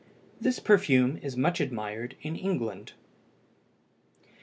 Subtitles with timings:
[0.39, 2.93] This perfume is much admired in England.